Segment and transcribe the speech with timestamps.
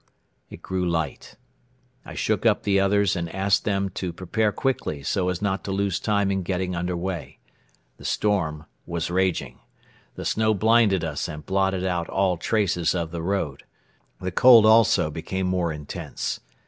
[0.49, 1.35] It grew light.
[2.07, 5.71] I shook up the others and asked them to prepare quickly so as not to
[5.71, 7.37] lose time in getting under way.
[7.97, 9.59] The storm was raging.
[10.15, 13.61] The snow blinded us and blotted out all traces of the road.
[14.19, 16.39] The cold also became more intense.